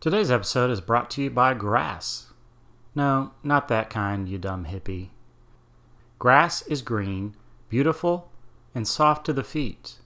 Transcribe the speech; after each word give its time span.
Today's 0.00 0.30
episode 0.30 0.70
is 0.70 0.80
brought 0.80 1.10
to 1.10 1.22
you 1.24 1.28
by 1.28 1.52
grass. 1.52 2.28
No, 2.94 3.32
not 3.42 3.68
that 3.68 3.90
kind, 3.90 4.26
you 4.26 4.38
dumb 4.38 4.64
hippie. 4.64 5.10
Grass 6.18 6.62
is 6.62 6.80
green, 6.80 7.36
beautiful, 7.68 8.30
and 8.74 8.88
soft 8.88 9.26
to 9.26 9.34
the 9.34 9.44
feet. 9.44 9.96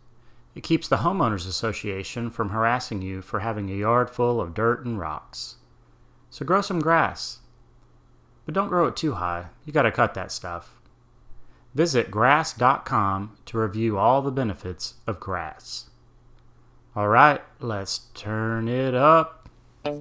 It 0.56 0.64
keeps 0.64 0.88
the 0.88 0.96
Homeowners 0.96 1.46
Association 1.46 2.28
from 2.28 2.48
harassing 2.48 3.02
you 3.02 3.22
for 3.22 3.38
having 3.38 3.70
a 3.70 3.76
yard 3.76 4.10
full 4.10 4.40
of 4.40 4.52
dirt 4.52 4.84
and 4.84 4.98
rocks. 4.98 5.58
So 6.28 6.44
grow 6.44 6.60
some 6.60 6.80
grass. 6.80 7.38
But 8.46 8.54
don't 8.54 8.66
grow 8.66 8.88
it 8.88 8.96
too 8.96 9.12
high. 9.12 9.46
You 9.64 9.72
gotta 9.72 9.92
cut 9.92 10.14
that 10.14 10.32
stuff. 10.32 10.74
Visit 11.72 12.10
grass.com 12.10 13.36
to 13.46 13.58
review 13.58 13.96
all 13.96 14.22
the 14.22 14.32
benefits 14.32 14.94
of 15.06 15.20
grass. 15.20 15.88
All 16.96 17.06
right, 17.06 17.42
let's 17.60 18.08
turn 18.12 18.66
it 18.66 18.96
up. 18.96 19.43
Hello, 19.84 19.92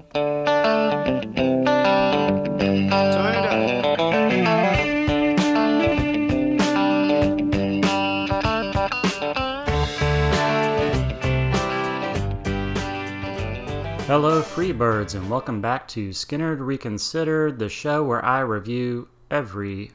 Freebirds, 14.42 15.16
and 15.16 15.30
welcome 15.30 15.60
back 15.60 15.90
to 15.90 16.12
Skynyrd 16.12 16.62
Reconsidered, 16.62 17.60
the 17.60 17.68
show 17.68 18.06
where 18.06 18.24
I 18.24 18.40
review 18.40 19.10
every 19.30 19.92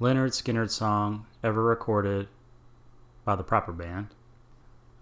Lynyrd 0.00 0.30
Skynyrd 0.30 0.70
song 0.70 1.26
ever 1.44 1.62
recorded 1.62 2.28
by 3.26 3.36
the 3.36 3.44
proper 3.44 3.72
band. 3.72 4.14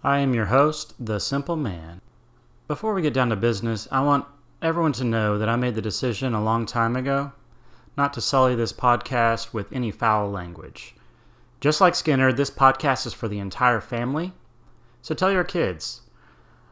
I 0.02 0.18
am 0.18 0.34
your 0.34 0.46
host, 0.46 0.94
The 0.98 1.20
Simple 1.20 1.54
Man. 1.54 2.00
Before 2.66 2.94
we 2.94 3.02
get 3.02 3.12
down 3.12 3.28
to 3.28 3.36
business, 3.36 3.86
I 3.92 4.00
want 4.00 4.24
everyone 4.62 4.94
to 4.94 5.04
know 5.04 5.36
that 5.36 5.50
I 5.50 5.56
made 5.56 5.74
the 5.74 5.82
decision 5.82 6.32
a 6.32 6.42
long 6.42 6.64
time 6.64 6.96
ago 6.96 7.32
not 7.94 8.14
to 8.14 8.22
sully 8.22 8.54
this 8.54 8.72
podcast 8.72 9.52
with 9.52 9.70
any 9.70 9.90
foul 9.90 10.30
language. 10.30 10.94
Just 11.60 11.82
like 11.82 11.92
Skynyrd, 11.92 12.38
this 12.38 12.50
podcast 12.50 13.04
is 13.04 13.12
for 13.12 13.28
the 13.28 13.38
entire 13.38 13.82
family, 13.82 14.32
so 15.02 15.14
tell 15.14 15.30
your 15.30 15.44
kids. 15.44 16.00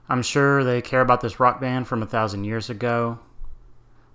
I'm 0.08 0.22
sure 0.22 0.64
they 0.64 0.80
care 0.80 1.02
about 1.02 1.20
this 1.20 1.38
rock 1.38 1.60
band 1.60 1.86
from 1.86 2.02
a 2.02 2.06
thousand 2.06 2.44
years 2.44 2.70
ago. 2.70 3.18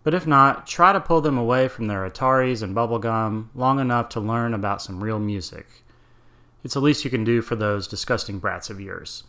But 0.04 0.16
if 0.16 0.26
not, 0.26 0.66
try 0.66 0.94
to 0.94 1.00
pull 1.00 1.22
them 1.22 1.38
away 1.38 1.68
from 1.68 1.86
their 1.86 2.10
Ataris 2.10 2.64
and 2.64 2.76
bubblegum 2.76 3.50
long 3.54 3.80
enough 3.80 4.10
to 4.10 4.20
learn 4.20 4.56
about 4.56 4.82
some 4.82 5.04
real 5.04 5.20
music. 5.20 5.68
It's 6.64 6.73
the 6.73 6.82
least 6.82 7.06
you 7.06 7.12
can 7.12 7.23
do 7.23 7.44
for 7.44 7.56
those 7.56 7.88
disgusting 7.88 8.40
brats 8.40 8.72
of 8.72 8.82
yours. 8.82 9.26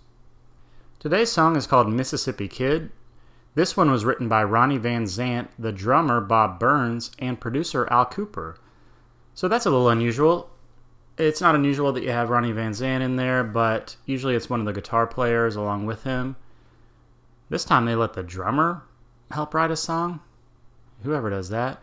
Today's 1.00 1.30
song 1.30 1.54
is 1.54 1.68
called 1.68 1.88
Mississippi 1.88 2.48
Kid. 2.48 2.90
This 3.54 3.76
one 3.76 3.88
was 3.88 4.04
written 4.04 4.28
by 4.28 4.42
Ronnie 4.42 4.78
Van 4.78 5.04
Zant, 5.04 5.46
the 5.56 5.70
drummer 5.70 6.20
Bob 6.20 6.58
Burns, 6.58 7.12
and 7.20 7.40
producer 7.40 7.86
Al 7.88 8.06
Kooper. 8.06 8.56
So 9.32 9.46
that's 9.46 9.64
a 9.64 9.70
little 9.70 9.88
unusual. 9.88 10.50
It's 11.16 11.40
not 11.40 11.54
unusual 11.54 11.92
that 11.92 12.02
you 12.02 12.10
have 12.10 12.30
Ronnie 12.30 12.50
Van 12.50 12.72
Zant 12.72 13.02
in 13.02 13.14
there, 13.14 13.44
but 13.44 13.94
usually 14.06 14.34
it's 14.34 14.50
one 14.50 14.58
of 14.58 14.66
the 14.66 14.72
guitar 14.72 15.06
players 15.06 15.54
along 15.54 15.86
with 15.86 16.02
him. 16.02 16.34
This 17.48 17.64
time 17.64 17.84
they 17.84 17.94
let 17.94 18.14
the 18.14 18.24
drummer 18.24 18.82
help 19.30 19.54
write 19.54 19.70
a 19.70 19.76
song. 19.76 20.18
Whoever 21.04 21.30
does 21.30 21.48
that. 21.50 21.80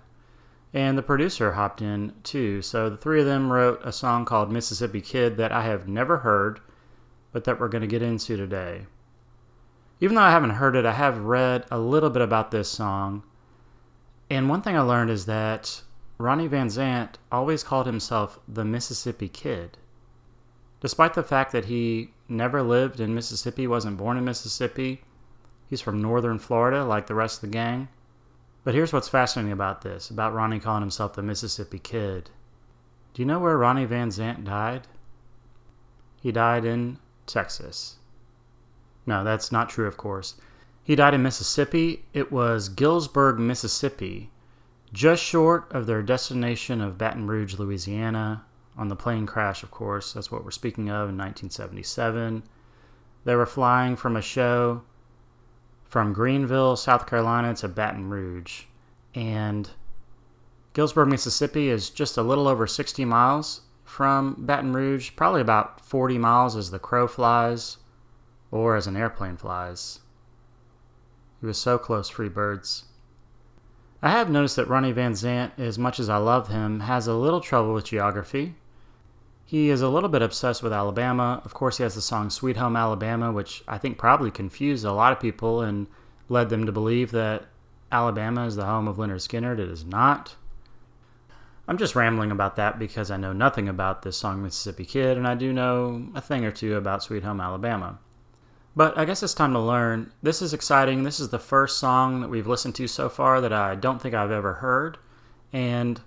And 0.74 0.98
the 0.98 1.02
producer 1.02 1.54
hopped 1.54 1.82
in 1.82 2.12
too. 2.24 2.62
So 2.62 2.90
the 2.90 2.98
three 2.98 3.22
of 3.22 3.26
them 3.26 3.50
wrote 3.50 3.80
a 3.82 3.94
song 3.94 4.26
called 4.26 4.52
Mississippi 4.52 5.00
Kid 5.00 5.38
that 5.38 5.54
I 5.54 5.64
have 5.64 5.88
never 5.88 6.18
heard, 6.18 6.60
but 7.32 7.46
that 7.46 7.62
we're 7.62 7.70
going 7.70 7.80
to 7.80 7.88
get 7.88 8.02
into 8.02 8.36
today. 8.36 8.88
Even 10.00 10.16
though 10.16 10.22
I 10.22 10.32
haven't 10.32 10.52
heard 10.52 10.76
it, 10.76 10.86
I 10.86 10.94
have 10.94 11.20
read 11.20 11.66
a 11.72 11.80
little 11.80 12.10
bit 12.10 12.22
about 12.22 12.52
this 12.52 12.70
song. 12.70 13.24
And 14.30 14.50
one 14.50 14.62
thing 14.62 14.76
I 14.76 14.82
learned 14.82 15.10
is 15.10 15.26
that 15.26 15.82
Ronnie 16.18 16.48
Van 16.48 16.68
Zant 16.68 17.16
always 17.32 17.64
called 17.64 17.86
himself 17.86 18.40
the 18.48 18.66
Mississippi 18.66 19.30
Kid. 19.30 19.78
Despite 20.82 21.14
the 21.14 21.24
fact 21.24 21.52
that 21.52 21.66
he 21.66 22.12
never 22.28 22.62
lived 22.62 23.00
in 23.00 23.16
Mississippi, 23.16 23.68
wasn't 23.68 23.98
born 23.98 24.18
in 24.18 24.26
Mississippi, 24.26 25.02
He's 25.68 25.82
from 25.82 26.02
northern 26.02 26.40
Florida, 26.40 26.84
like 26.84 27.08
the 27.08 27.16
rest 27.16 27.38
of 27.38 27.50
the 27.50 27.54
gang. 27.54 27.88
But 28.64 28.74
here's 28.74 28.94
what's 28.94 29.10
fascinating 29.10 29.52
about 29.52 29.82
this 29.82 30.10
about 30.10 30.34
Ronnie 30.34 30.60
calling 30.60 30.82
himself 30.82 31.14
the 31.14 31.24
Mississippi 31.24 31.80
Kid. 31.80 32.30
Do 33.14 33.22
you 33.22 33.26
know 33.26 33.40
where 33.40 33.58
Ronnie 33.58 33.86
Van 33.86 34.10
Zant 34.10 34.46
died? 34.46 34.88
He 36.22 36.32
died 36.32 36.66
in 36.66 37.00
Texas. 37.26 37.98
No, 39.06 39.24
that's 39.24 39.52
not 39.52 39.70
true, 39.70 39.88
of 39.88 39.98
course. 39.98 40.36
He 40.84 40.96
died 40.96 41.14
in 41.14 41.24
Mississippi. 41.24 42.06
It 42.14 42.32
was 42.32 42.70
Gillsburg, 42.70 43.40
Mississippi, 43.40 44.32
just 44.94 45.24
short 45.24 45.72
of 45.72 45.86
their 45.86 46.04
destination 46.04 46.80
of 46.82 46.98
Baton 46.98 47.28
Rouge, 47.28 47.58
Louisiana, 47.58 48.46
on 48.78 48.90
the 48.90 48.96
plane 48.96 49.26
crash, 49.26 49.64
of 49.64 49.72
course. 49.72 50.14
That's 50.14 50.32
what 50.32 50.44
we're 50.44 50.52
speaking 50.52 50.90
of 50.90 51.10
in 51.10 51.18
1977. 51.18 52.44
They 53.24 53.36
were 53.36 53.46
flying 53.46 53.96
from 53.96 54.16
a 54.16 54.22
show 54.22 54.84
from 55.84 56.14
Greenville, 56.14 56.76
South 56.76 57.08
Carolina 57.08 57.56
to 57.56 57.68
Baton 57.68 58.10
Rouge. 58.10 58.64
And 59.14 59.70
Gillsburg, 60.74 61.08
Mississippi 61.08 61.70
is 61.70 61.90
just 61.90 62.18
a 62.18 62.22
little 62.22 62.48
over 62.48 62.68
60 62.68 63.06
miles 63.06 63.62
from 63.84 64.36
Baton 64.46 64.74
Rouge, 64.74 65.12
probably 65.16 65.42
about 65.42 65.80
40 65.82 66.18
miles 66.18 66.56
as 66.56 66.72
the 66.72 66.80
crow 66.80 67.08
flies 67.08 67.78
or 68.52 68.76
as 68.76 68.88
an 68.88 68.98
airplane 68.98 69.38
flies. 69.38 70.00
He 71.42 71.46
was 71.46 71.58
so 71.58 71.78
close, 71.78 72.10
free 72.10 72.30
birds. 72.30 72.86
I 74.02 74.10
have 74.10 74.30
noticed 74.30 74.56
that 74.58 74.68
Ronnie 74.68 74.92
Van 74.92 75.14
Zant, 75.14 75.58
as 75.58 75.80
much 75.80 76.00
as 76.00 76.10
I 76.10 76.18
love 76.18 76.48
him, 76.50 76.82
has 76.82 77.08
a 77.08 77.14
little 77.14 77.42
trouble 77.42 77.74
with 77.74 77.86
geography. 77.86 78.56
He 79.46 79.70
is 79.70 79.82
a 79.82 79.90
little 79.90 80.10
bit 80.10 80.22
obsessed 80.22 80.64
with 80.64 80.74
Alabama. 80.74 81.42
Of 81.46 81.54
course, 81.54 81.78
he 81.78 81.84
has 81.84 81.96
the 81.96 82.02
song 82.02 82.30
Sweet 82.30 82.58
Home 82.58 82.76
Alabama, 82.76 83.32
which 83.32 83.64
I 83.68 83.78
think 83.78 83.98
probably 83.98 84.32
confused 84.32 84.86
a 84.86 84.92
lot 84.92 85.12
of 85.14 85.20
people 85.20 85.62
and 85.62 85.88
led 86.30 86.50
them 86.50 86.66
to 86.66 86.72
believe 86.72 87.12
that 87.12 87.46
Alabama 87.92 88.46
is 88.46 88.56
the 88.56 88.66
home 88.66 88.88
of 88.88 88.98
Lynyrd 88.98 89.28
Skynyrd. 89.28 89.60
It 89.60 89.70
is 89.70 89.86
not. 89.86 90.36
I'm 91.68 91.78
just 91.78 91.96
rambling 91.96 92.32
about 92.32 92.56
that 92.58 92.78
because 92.78 93.10
I 93.10 93.18
know 93.18 93.34
nothing 93.34 93.68
about 93.68 94.02
this 94.02 94.18
song 94.18 94.44
Mississippi 94.44 94.86
Kid, 94.86 95.18
and 95.18 95.28
I 95.28 95.36
do 95.36 95.52
know 95.54 96.10
a 96.14 96.22
thing 96.22 96.46
or 96.46 96.52
two 96.52 96.76
about 96.76 97.04
Sweet 97.04 97.24
Home 97.24 97.42
Alabama. 97.42 98.00
But 98.76 98.98
I 98.98 99.06
guess 99.06 99.24
it's 99.24 99.34
time 99.34 99.54
to 99.54 99.60
learn. 99.60 100.12
This 100.22 100.42
is 100.42 100.54
exciting. 100.54 101.04
This 101.04 101.20
is 101.20 101.30
the 101.30 101.40
first 101.40 101.78
song 101.78 102.20
that 102.20 102.30
we've 102.30 102.48
listened 102.48 102.76
to 102.76 102.88
so 102.88 103.08
far 103.08 103.40
that 103.40 103.54
I 103.54 103.76
don't 103.76 104.02
think 104.02 104.14
I've 104.14 104.32
ever 104.32 104.56
heard. 104.56 104.98
And 105.54 106.02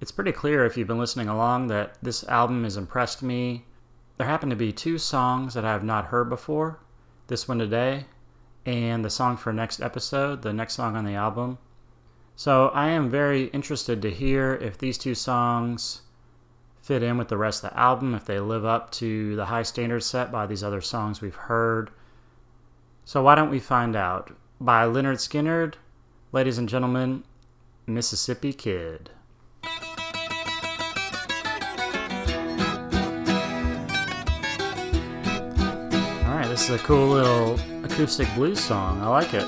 it's 0.00 0.10
pretty 0.10 0.32
clear 0.32 0.64
if 0.64 0.76
you've 0.76 0.88
been 0.88 0.98
listening 0.98 1.28
along 1.28 1.66
that 1.66 1.98
this 2.02 2.24
album 2.24 2.64
has 2.64 2.78
impressed 2.78 3.22
me. 3.22 3.66
There 4.16 4.26
happen 4.26 4.48
to 4.48 4.56
be 4.56 4.72
two 4.72 4.96
songs 4.96 5.52
that 5.52 5.66
I 5.66 5.72
have 5.72 5.84
not 5.84 6.06
heard 6.06 6.30
before 6.30 6.80
this 7.26 7.48
one 7.48 7.58
today, 7.58 8.04
and 8.66 9.04
the 9.04 9.10
song 9.10 9.36
for 9.36 9.52
next 9.52 9.80
episode, 9.80 10.42
the 10.42 10.52
next 10.52 10.74
song 10.74 10.96
on 10.96 11.04
the 11.04 11.14
album. 11.14 11.58
So 12.36 12.68
I 12.68 12.90
am 12.90 13.10
very 13.10 13.44
interested 13.46 14.02
to 14.02 14.10
hear 14.10 14.54
if 14.54 14.78
these 14.78 14.98
two 14.98 15.14
songs 15.14 16.02
fit 16.80 17.02
in 17.02 17.16
with 17.16 17.28
the 17.28 17.36
rest 17.36 17.64
of 17.64 17.70
the 17.70 17.78
album, 17.78 18.14
if 18.14 18.24
they 18.24 18.40
live 18.40 18.64
up 18.64 18.90
to 18.92 19.36
the 19.36 19.46
high 19.46 19.62
standards 19.62 20.06
set 20.06 20.30
by 20.30 20.46
these 20.46 20.62
other 20.62 20.80
songs 20.80 21.20
we've 21.20 21.34
heard. 21.34 21.90
So 23.06 23.22
why 23.22 23.34
don't 23.34 23.50
we 23.50 23.60
find 23.60 23.94
out? 23.94 24.30
By 24.60 24.86
Lynyrd 24.86 25.18
Skynyrd, 25.18 25.74
ladies 26.32 26.56
and 26.56 26.66
gentlemen, 26.68 27.24
Mississippi 27.86 28.54
Kid. 28.54 29.10
All 29.62 29.70
right, 36.34 36.46
this 36.48 36.70
is 36.70 36.70
a 36.70 36.78
cool 36.78 37.08
little 37.08 37.60
acoustic 37.84 38.32
blues 38.34 38.60
song. 38.60 39.02
I 39.02 39.08
like 39.08 39.34
it. 39.34 39.44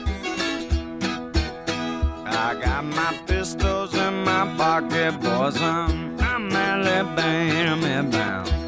I 2.27 2.61
got 2.63 2.85
my 2.85 3.19
pistols 3.27 3.95
in 3.95 4.23
my 4.23 4.55
pocket, 4.59 5.19
boys. 5.23 5.57
I'm, 5.63 6.21
I'm 6.21 6.51
bound. 8.11 8.66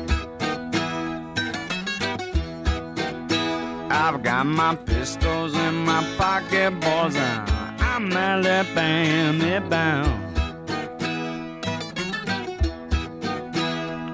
I've 4.00 4.22
got 4.22 4.46
my 4.46 4.76
pistols 4.76 5.56
in 5.56 5.74
my 5.84 6.04
pocket, 6.16 6.70
boys. 6.78 7.16
I'm, 7.16 7.48
I'm 7.80 8.12
Alabama 8.12 9.60
bound. 9.68 10.36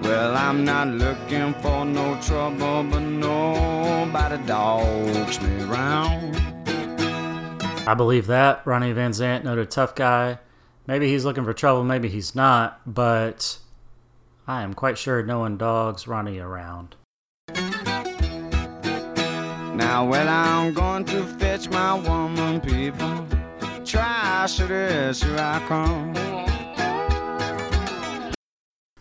Well, 0.02 0.34
I'm 0.36 0.64
not 0.64 0.88
looking 0.88 1.52
for 1.60 1.84
no 1.84 2.18
trouble, 2.22 2.84
but 2.84 3.00
nobody 3.00 4.46
dogs 4.46 5.42
me 5.42 5.62
around. 5.64 6.34
I 7.86 7.92
believe 7.94 8.26
that. 8.28 8.66
Ronnie 8.66 8.92
Van 8.92 9.10
Zant, 9.10 9.44
noted 9.44 9.70
tough 9.70 9.94
guy. 9.94 10.38
Maybe 10.86 11.08
he's 11.08 11.26
looking 11.26 11.44
for 11.44 11.52
trouble, 11.52 11.84
maybe 11.84 12.08
he's 12.08 12.34
not, 12.34 12.80
but 12.86 13.58
I 14.46 14.62
am 14.62 14.72
quite 14.72 14.96
sure 14.96 15.22
no 15.22 15.40
one 15.40 15.58
dogs 15.58 16.08
Ronnie 16.08 16.38
around. 16.38 16.96
Now, 19.74 20.06
well, 20.08 20.28
I'm 20.28 20.72
going 20.72 21.04
to 21.06 21.24
fetch 21.24 21.68
my 21.68 21.94
woman, 21.94 22.60
people. 22.60 23.26
Cities, 24.46 25.22
here 25.22 25.36
I 25.38 25.58
come. 25.66 26.14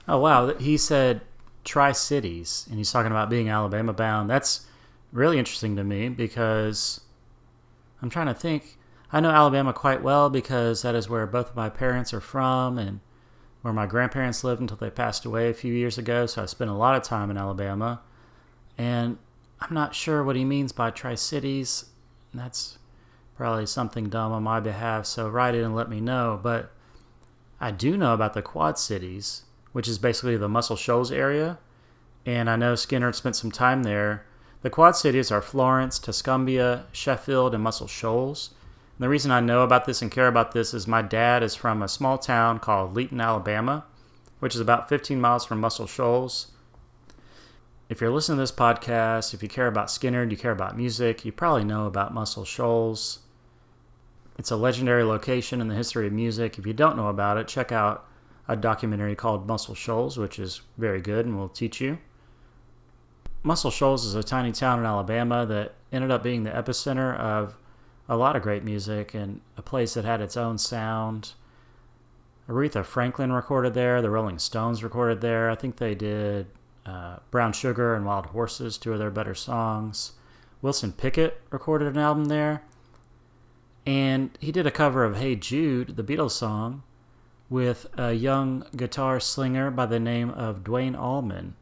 Oh 0.08 0.20
wow, 0.20 0.54
he 0.56 0.78
said 0.78 1.22
Tri 1.64 1.92
Cities, 1.92 2.66
and 2.70 2.78
he's 2.78 2.92
talking 2.92 3.12
about 3.12 3.30
being 3.30 3.50
Alabama 3.50 3.92
bound. 3.94 4.30
That's 4.30 4.66
really 5.12 5.38
interesting 5.38 5.76
to 5.76 5.84
me 5.84 6.10
because 6.10 7.02
I'm 8.02 8.10
trying 8.10 8.28
to 8.28 8.34
think. 8.34 8.78
I 9.12 9.20
know 9.20 9.30
Alabama 9.30 9.74
quite 9.74 10.02
well 10.02 10.30
because 10.30 10.82
that 10.82 10.96
is 10.96 11.10
where 11.10 11.28
both 11.28 11.50
of 11.50 11.56
my 11.56 11.70
parents 11.70 12.14
are 12.14 12.22
from 12.22 12.78
and 12.78 13.00
where 13.62 13.74
my 13.74 13.86
grandparents 13.86 14.44
lived 14.44 14.62
until 14.62 14.78
they 14.78 14.90
passed 14.90 15.26
away 15.26 15.50
a 15.50 15.54
few 15.54 15.74
years 15.74 15.98
ago. 15.98 16.26
So 16.26 16.42
I 16.44 16.46
spent 16.46 16.72
a 16.72 16.74
lot 16.74 16.96
of 16.96 17.04
time 17.04 17.30
in 17.30 17.38
Alabama. 17.38 18.02
And 18.78 19.18
I'm 19.60 19.74
not 19.74 19.96
sure 19.96 20.24
what 20.24 20.36
he 20.36 20.46
means 20.46 20.72
by 20.72 20.92
Tri 20.92 21.16
Cities. 21.16 21.86
That's 22.34 22.78
probably 23.36 23.66
something 23.66 24.10
dumb 24.10 24.32
on 24.32 24.44
my 24.44 24.60
behalf. 24.60 25.06
So 25.06 25.30
write 25.30 25.56
in 25.56 25.64
and 25.64 25.76
let 25.76 25.90
me 25.90 26.02
know. 26.02 26.40
But 26.42 26.72
I 27.62 27.72
do 27.72 27.98
know 27.98 28.14
about 28.14 28.34
the 28.34 28.42
Quad 28.42 28.78
Cities 28.78 29.44
which 29.74 29.88
is 29.88 29.98
basically 29.98 30.38
the 30.38 30.48
Muscle 30.48 30.78
Shoals 30.78 31.12
area. 31.12 31.60
And 32.26 32.50
I 32.50 32.56
know 32.56 32.74
Skynyrd 32.74 33.16
spent 33.16 33.36
some 33.36 33.52
time 33.52 33.84
there. 33.84 34.26
The 34.62 34.70
Quad 34.70 34.96
Cities 34.96 35.30
are 35.30 35.42
Florence, 35.42 36.00
Tuscumbia, 36.00 36.86
Sheffield, 36.94 37.54
and 37.54 37.64
Muscle 37.64 37.88
Shoals. 37.88 38.52
And 38.98 39.04
the 39.04 39.10
reason 39.10 39.32
I 39.32 39.42
know 39.42 39.64
about 39.64 39.86
this 39.86 40.02
and 40.02 40.10
care 40.10 40.28
about 40.28 40.54
this 40.54 40.74
is 40.74 40.88
my 40.88 41.02
dad 41.02 41.44
is 41.44 41.56
from 41.56 41.82
a 41.82 41.90
small 41.90 42.18
town 42.18 42.60
called 42.60 42.96
Leighton, 42.96 43.20
Alabama, 43.20 43.84
which 44.40 44.56
is 44.56 44.62
about 44.62 44.88
15 44.88 45.20
miles 45.20 45.44
from 45.44 45.60
Muscle 45.60 45.88
Shoals. 45.88 46.52
If 47.94 48.02
you're 48.02 48.10
listening 48.10 48.38
to 48.38 48.42
this 48.42 48.52
podcast, 48.52 49.36
if 49.36 49.44
you 49.44 49.48
care 49.48 49.68
about 49.68 49.86
Skynyrd, 49.86 50.32
you 50.32 50.36
care 50.36 50.52
about 50.52 50.76
music, 50.76 51.24
you 51.26 51.32
probably 51.32 51.64
know 51.64 51.86
about 51.86 52.12
Muscle 52.12 52.44
Shoals. 52.44 53.20
It's 54.36 54.50
a 54.50 54.56
legendary 54.56 55.04
location 55.04 55.62
in 55.62 55.68
the 55.68 55.76
history 55.76 56.08
of 56.08 56.14
music. 56.14 56.58
If 56.58 56.66
you 56.66 56.74
don't 56.74 56.98
know 56.98 57.10
about 57.10 57.38
it, 57.38 57.48
check 57.48 57.72
out 57.72 58.08
a 58.48 58.56
documentary 58.56 59.16
called 59.16 59.46
Muscle 59.46 59.76
Shoals, 59.76 60.18
which 60.18 60.40
is 60.40 60.62
very 60.76 61.02
good 61.02 61.28
and 61.28 61.38
will 61.38 61.50
teach 61.50 61.80
you. 61.80 62.00
Muscle 63.44 63.70
Shoals 63.70 64.06
is 64.06 64.16
a 64.16 64.24
tiny 64.24 64.52
town 64.52 64.80
in 64.80 64.88
Alabama 64.88 65.46
that 65.46 65.76
ended 65.92 66.10
up 66.10 66.24
being 66.24 66.46
the 66.46 66.50
epicenter 66.50 67.16
of 67.16 67.56
a 68.10 68.18
lot 68.18 68.36
of 68.36 68.42
great 68.42 68.64
music 68.64 69.14
and 69.14 69.40
a 69.56 69.62
place 69.62 69.94
that 69.94 70.04
had 70.04 70.20
its 70.20 70.36
own 70.36 70.58
sound. 70.58 71.34
Aretha 72.50 72.84
Franklin 72.84 73.32
recorded 73.32 73.76
there, 73.76 74.02
the 74.02 74.10
Rolling 74.10 74.40
Stones 74.40 74.84
recorded 74.84 75.22
there. 75.22 75.52
I 75.52 75.56
think 75.56 75.78
they 75.78 75.94
did 75.94 76.48
uh, 76.86 77.18
Brown 77.32 77.54
Sugar 77.54 77.96
and 77.96 78.06
Wild 78.06 78.28
Horses, 78.28 78.78
two 78.78 78.94
of 78.94 79.00
their 79.00 79.12
better 79.12 79.36
songs. 79.36 80.14
Wilson 80.62 80.92
Pickett 80.92 81.42
recorded 81.50 81.88
an 81.88 81.98
album 81.98 82.26
there. 82.26 82.64
And 83.86 84.38
he 84.40 84.52
did 84.52 84.66
a 84.66 84.72
cover 84.72 85.04
of 85.04 85.18
Hey 85.18 85.36
Jude, 85.36 85.98
the 85.98 86.04
Beatles 86.04 86.32
song, 86.32 86.84
with 87.50 87.88
a 87.98 88.14
young 88.14 88.66
guitar 88.76 89.20
slinger 89.20 89.70
by 89.72 89.86
the 89.86 90.00
name 90.00 90.30
of 90.30 90.64
Duane 90.64 90.96
Allman, 90.96 91.56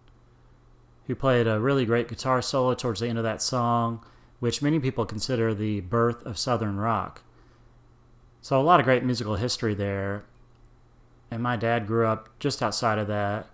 who 1.07 1.15
played 1.15 1.47
a 1.47 1.59
really 1.59 1.85
great 1.85 2.07
guitar 2.07 2.41
solo 2.41 2.75
towards 2.75 2.99
the 2.99 3.07
end 3.07 3.17
of 3.17 3.23
that 3.23 3.41
song, 3.41 4.03
which 4.39 4.61
many 4.61 4.79
people 4.79 5.05
consider 5.05 5.53
the 5.53 5.81
birth 5.81 6.23
of 6.25 6.37
Southern 6.37 6.77
rock. 6.77 7.23
So, 8.41 8.59
a 8.59 8.63
lot 8.63 8.79
of 8.79 8.85
great 8.85 9.03
musical 9.03 9.35
history 9.35 9.73
there. 9.73 10.23
And 11.29 11.41
my 11.41 11.55
dad 11.55 11.87
grew 11.87 12.05
up 12.05 12.29
just 12.39 12.61
outside 12.61 12.97
of 12.97 13.07
that. 13.07 13.47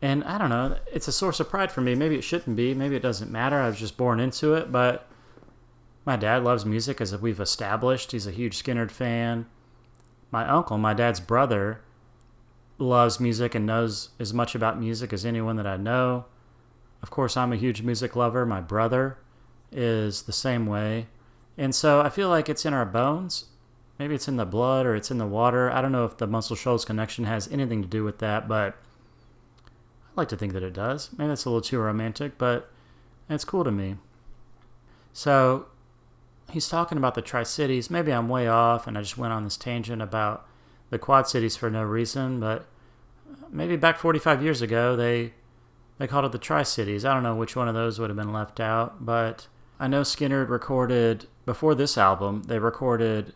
And 0.00 0.22
I 0.24 0.38
don't 0.38 0.50
know, 0.50 0.78
it's 0.92 1.08
a 1.08 1.12
source 1.12 1.40
of 1.40 1.48
pride 1.48 1.72
for 1.72 1.80
me. 1.80 1.94
Maybe 1.94 2.14
it 2.14 2.22
shouldn't 2.22 2.56
be. 2.56 2.72
Maybe 2.74 2.94
it 2.94 3.02
doesn't 3.02 3.32
matter. 3.32 3.56
I 3.56 3.68
was 3.68 3.78
just 3.78 3.96
born 3.96 4.20
into 4.20 4.54
it. 4.54 4.70
But 4.70 5.08
my 6.04 6.16
dad 6.16 6.44
loves 6.44 6.64
music, 6.64 7.00
as 7.00 7.16
we've 7.16 7.40
established. 7.40 8.12
He's 8.12 8.26
a 8.26 8.32
huge 8.32 8.62
Skynyrd 8.62 8.90
fan 8.90 9.46
my 10.30 10.46
uncle, 10.48 10.78
my 10.78 10.94
dad's 10.94 11.20
brother, 11.20 11.80
loves 12.78 13.18
music 13.18 13.54
and 13.54 13.66
knows 13.66 14.10
as 14.18 14.34
much 14.34 14.54
about 14.54 14.78
music 14.78 15.12
as 15.12 15.24
anyone 15.24 15.56
that 15.56 15.66
I 15.66 15.76
know. 15.76 16.26
Of 17.02 17.10
course, 17.10 17.36
I'm 17.36 17.52
a 17.52 17.56
huge 17.56 17.82
music 17.82 18.14
lover. 18.14 18.44
My 18.44 18.60
brother 18.60 19.18
is 19.72 20.22
the 20.22 20.32
same 20.32 20.66
way. 20.66 21.06
And 21.56 21.74
so 21.74 22.00
I 22.00 22.10
feel 22.10 22.28
like 22.28 22.48
it's 22.48 22.66
in 22.66 22.74
our 22.74 22.84
bones. 22.84 23.46
Maybe 23.98 24.14
it's 24.14 24.28
in 24.28 24.36
the 24.36 24.44
blood 24.44 24.86
or 24.86 24.94
it's 24.94 25.10
in 25.10 25.18
the 25.18 25.26
water. 25.26 25.70
I 25.70 25.80
don't 25.80 25.92
know 25.92 26.04
if 26.04 26.16
the 26.18 26.26
Muscle 26.26 26.54
Shoals 26.54 26.84
connection 26.84 27.24
has 27.24 27.48
anything 27.48 27.82
to 27.82 27.88
do 27.88 28.04
with 28.04 28.18
that, 28.18 28.46
but 28.46 28.76
like 30.18 30.28
to 30.28 30.36
think 30.36 30.52
that 30.52 30.62
it 30.62 30.72
does. 30.72 31.10
Maybe 31.16 31.32
it's 31.32 31.44
a 31.44 31.48
little 31.48 31.62
too 31.62 31.78
romantic, 31.78 32.36
but 32.38 32.70
it's 33.30 33.44
cool 33.44 33.64
to 33.64 33.70
me. 33.70 33.96
So 35.12 35.66
he's 36.50 36.68
talking 36.68 36.98
about 36.98 37.14
the 37.14 37.22
Tri 37.22 37.42
Cities. 37.42 37.90
Maybe 37.90 38.12
I'm 38.12 38.28
way 38.28 38.48
off 38.48 38.86
and 38.86 38.96
I 38.96 39.02
just 39.02 39.18
went 39.18 39.32
on 39.32 39.44
this 39.44 39.56
tangent 39.56 40.02
about 40.02 40.46
the 40.90 40.98
Quad 40.98 41.28
Cities 41.28 41.56
for 41.56 41.70
no 41.70 41.82
reason, 41.82 42.40
but 42.40 42.66
maybe 43.50 43.76
back 43.76 43.98
45 43.98 44.42
years 44.42 44.62
ago 44.62 44.96
they 44.96 45.32
they 45.98 46.06
called 46.06 46.24
it 46.24 46.32
the 46.32 46.38
Tri 46.38 46.62
Cities. 46.62 47.04
I 47.04 47.12
don't 47.12 47.24
know 47.24 47.34
which 47.34 47.56
one 47.56 47.68
of 47.68 47.74
those 47.74 47.98
would 47.98 48.10
have 48.10 48.16
been 48.16 48.32
left 48.32 48.60
out, 48.60 49.04
but 49.04 49.48
I 49.80 49.88
know 49.88 50.02
Skynyrd 50.02 50.48
recorded 50.48 51.26
before 51.44 51.74
this 51.74 51.98
album. 51.98 52.44
They 52.44 52.58
recorded 52.58 53.34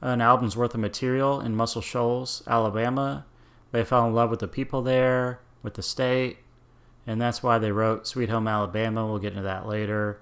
an 0.00 0.20
album's 0.20 0.56
worth 0.56 0.74
of 0.74 0.80
material 0.80 1.40
in 1.40 1.54
Muscle 1.54 1.80
Shoals, 1.80 2.42
Alabama. 2.48 3.24
They 3.70 3.84
fell 3.84 4.06
in 4.06 4.14
love 4.14 4.30
with 4.30 4.40
the 4.40 4.48
people 4.48 4.82
there, 4.82 5.40
with 5.62 5.74
the 5.74 5.82
state, 5.82 6.38
and 7.06 7.20
that's 7.20 7.42
why 7.42 7.58
they 7.58 7.72
wrote 7.72 8.06
Sweet 8.06 8.28
Home 8.28 8.48
Alabama. 8.48 9.06
We'll 9.06 9.18
get 9.18 9.32
into 9.32 9.42
that 9.42 9.66
later. 9.66 10.18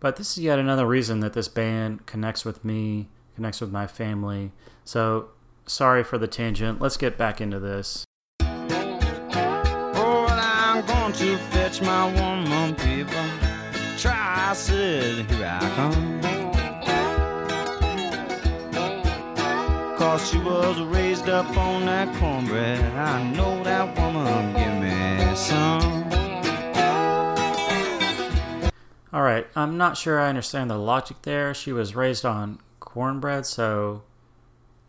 But 0.00 0.16
this 0.16 0.38
is 0.38 0.44
yet 0.44 0.58
another 0.58 0.86
reason 0.86 1.20
that 1.20 1.32
this 1.32 1.48
band 1.48 2.06
connects 2.06 2.44
with 2.44 2.64
me, 2.64 3.08
connects 3.34 3.60
with 3.60 3.72
my 3.72 3.86
family. 3.86 4.52
So 4.84 5.30
sorry 5.66 6.04
for 6.04 6.18
the 6.18 6.28
tangent. 6.28 6.80
Let's 6.80 6.96
get 6.96 7.18
back 7.18 7.40
into 7.40 7.58
this. 7.58 8.04
Oh, 8.40 10.26
I'm 10.30 10.86
going 10.86 11.12
to 11.14 11.36
fetch 11.50 11.82
my 11.82 12.06
woman, 12.06 12.74
people. 12.76 13.24
Try, 13.98 14.50
I 14.50 14.52
said, 14.54 15.28
here 15.30 15.58
I 15.60 15.72
come. 15.74 16.47
Cause 19.98 20.30
she 20.30 20.38
was 20.38 20.80
raised 20.80 21.28
up 21.28 21.44
on 21.56 21.84
that 21.86 22.14
cornbread. 22.20 22.80
I 22.94 23.32
know 23.32 23.64
that 23.64 23.98
woman 23.98 24.54
give 24.54 24.80
me 24.80 25.34
some. 25.34 26.04
All 29.12 29.22
right, 29.22 29.44
I'm 29.56 29.76
not 29.76 29.96
sure 29.96 30.20
I 30.20 30.28
understand 30.28 30.70
the 30.70 30.78
logic 30.78 31.22
there. 31.22 31.52
She 31.52 31.72
was 31.72 31.96
raised 31.96 32.24
on 32.24 32.60
cornbread, 32.78 33.44
so 33.44 34.04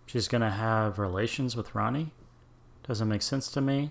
she's 0.06 0.28
going 0.28 0.42
to 0.42 0.52
have 0.52 1.00
relations 1.00 1.56
with 1.56 1.74
Ronnie. 1.74 2.12
Doesn't 2.88 3.10
make 3.10 3.24
sense 3.24 3.50
to 3.54 3.62
me. 3.62 3.90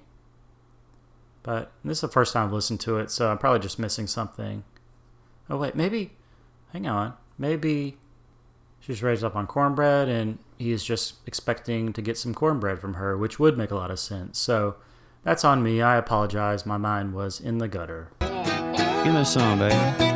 But 1.43 1.73
this 1.85 1.99
is 1.99 2.03
the 2.03 2.09
first 2.09 2.33
time 2.33 2.47
I've 2.47 2.53
listened 2.53 2.79
to 2.81 2.99
it, 2.99 3.11
so 3.11 3.29
I'm 3.29 3.39
probably 3.39 3.59
just 3.59 3.81
missing 3.81 4.07
something. 4.07 4.63
Oh, 5.51 5.57
wait, 5.57 5.75
maybe. 5.75 6.13
Hang 6.73 6.87
on. 6.87 7.15
Maybe 7.39 7.97
she's 8.79 9.03
raised 9.03 9.25
up 9.25 9.35
on 9.35 9.49
cornbread 9.49 10.09
and 10.09 10.39
he's 10.59 10.85
just 10.85 11.15
expecting 11.27 11.93
to 11.93 12.03
get 12.03 12.19
some 12.19 12.35
cornbread 12.35 12.81
from 12.81 12.95
her, 12.95 13.17
which 13.17 13.39
would 13.39 13.57
make 13.57 13.71
a 13.71 13.77
lot 13.77 13.91
of 13.91 13.99
sense. 13.99 14.39
So 14.39 14.77
that's 15.23 15.45
on 15.45 15.63
me. 15.63 15.81
I 15.81 15.97
apologize. 15.97 16.67
My 16.67 16.77
mind 16.77 17.15
was 17.15 17.41
in 17.41 17.59
the 17.59 17.69
gutter. 17.69 18.09
Give 18.21 19.15
me 19.15 19.25
some, 19.25 19.59
baby. 19.59 20.08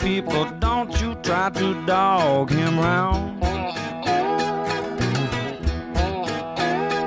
People, 0.00 0.46
don't 0.58 1.00
you 1.00 1.14
try 1.16 1.50
to 1.50 1.86
dog 1.86 2.50
him 2.50 2.78
round. 2.78 3.40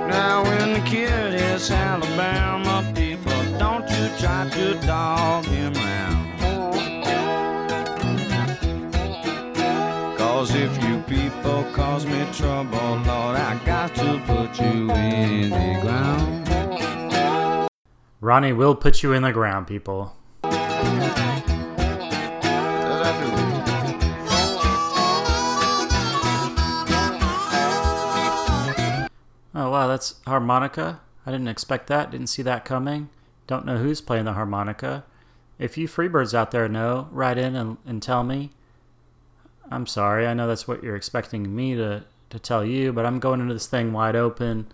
Now 0.07 0.43
when 0.43 0.73
the 0.73 0.81
kid 0.81 1.33
is 1.33 1.71
Alabama 1.71 2.89
people, 2.95 3.43
don't 3.57 3.89
you 3.89 4.09
try 4.19 4.47
to 4.49 4.75
dog 4.85 5.45
him 5.45 5.73
round. 5.73 6.39
Cause 10.17 10.53
if 10.55 10.71
you 10.83 11.01
people 11.07 11.63
cause 11.73 12.05
me 12.05 12.25
trouble, 12.31 12.97
Lord, 13.07 13.37
I 13.37 13.59
got 13.65 13.95
to 13.95 14.21
put 14.27 14.59
you 14.59 14.91
in 14.91 15.49
the 15.49 15.79
ground. 15.81 17.67
Ronnie 18.21 18.53
will 18.53 18.75
put 18.75 19.03
you 19.03 19.13
in 19.13 19.23
the 19.23 19.33
ground, 19.33 19.67
people. 19.67 20.15
That's 29.87 30.15
harmonica. 30.25 31.01
I 31.25 31.31
didn't 31.31 31.47
expect 31.47 31.87
that. 31.87 32.11
Didn't 32.11 32.27
see 32.27 32.41
that 32.43 32.65
coming. 32.65 33.09
Don't 33.47 33.65
know 33.65 33.77
who's 33.77 34.01
playing 34.01 34.25
the 34.25 34.33
harmonica. 34.33 35.03
If 35.59 35.77
you 35.77 35.87
Freebirds 35.87 36.33
out 36.33 36.51
there 36.51 36.67
know, 36.67 37.07
write 37.11 37.37
in 37.37 37.55
and, 37.55 37.77
and 37.85 38.01
tell 38.01 38.23
me. 38.23 38.51
I'm 39.71 39.87
sorry. 39.87 40.27
I 40.27 40.33
know 40.33 40.47
that's 40.47 40.67
what 40.67 40.83
you're 40.83 40.95
expecting 40.95 41.55
me 41.55 41.75
to, 41.75 42.03
to 42.29 42.39
tell 42.39 42.65
you, 42.65 42.93
but 42.93 43.05
I'm 43.05 43.19
going 43.19 43.41
into 43.41 43.53
this 43.53 43.67
thing 43.67 43.93
wide 43.93 44.15
open. 44.15 44.67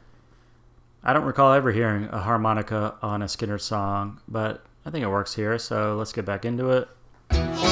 I 1.03 1.13
don't 1.13 1.25
recall 1.25 1.53
ever 1.53 1.71
hearing 1.71 2.05
a 2.05 2.19
harmonica 2.19 2.95
on 3.01 3.21
a 3.21 3.25
Skynyrd 3.25 3.61
song, 3.61 4.19
but 4.27 4.65
I 4.85 4.89
think 4.89 5.03
it 5.03 5.09
works 5.09 5.33
here, 5.33 5.57
so 5.57 5.95
let's 5.95 6.11
get 6.11 6.25
back 6.25 6.43
into 6.43 6.71
it. 6.71 7.68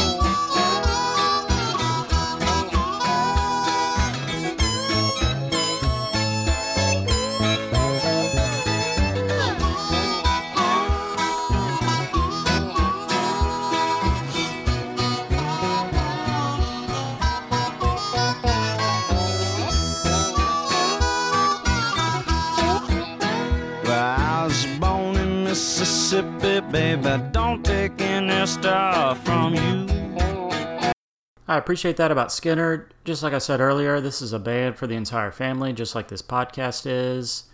I 31.50 31.58
appreciate 31.58 31.96
that 31.98 32.12
about 32.12 32.28
Skynyrd. 32.28 32.88
Just 33.06 33.24
like 33.24 33.32
I 33.32 33.38
said 33.38 33.62
earlier, 33.62 34.02
this 34.02 34.22
is 34.22 34.34
a 34.34 34.40
band 34.40 34.76
for 34.76 34.86
the 34.86 34.96
entire 34.96 35.32
family, 35.32 35.72
just 35.72 35.96
like 35.96 36.10
this 36.10 36.22
podcast 36.22 36.86
is. 36.86 37.46